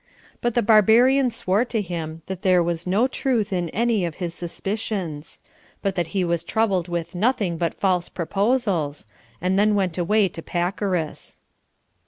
[0.41, 4.33] But the barbarian swore to him that there was no truth in any of his
[4.33, 5.39] suspicions,
[5.83, 9.05] but that he was troubled with nothing but false proposals,
[9.41, 11.39] and then went away to Pacorus.